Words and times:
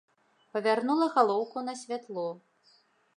Павярнула 0.55 1.09
галоўку 1.17 1.63
на 1.67 1.73
святло. 1.83 2.27